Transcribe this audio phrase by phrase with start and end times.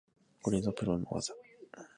[0.41, 1.31] これぞプロの技